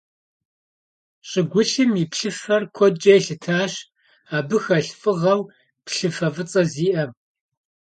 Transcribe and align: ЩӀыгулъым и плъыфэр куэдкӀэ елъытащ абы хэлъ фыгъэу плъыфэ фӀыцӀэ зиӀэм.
ЩӀыгулъым 1.29 1.91
и 2.03 2.05
плъыфэр 2.11 2.63
куэдкӀэ 2.75 3.13
елъытащ 3.17 3.73
абы 4.35 4.57
хэлъ 4.63 4.91
фыгъэу 5.01 5.41
плъыфэ 5.85 6.27
фӀыцӀэ 6.33 6.63
зиӀэм. 6.71 7.11